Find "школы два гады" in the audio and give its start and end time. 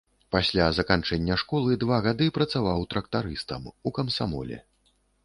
1.41-2.29